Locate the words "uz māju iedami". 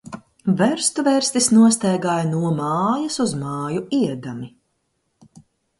3.27-4.53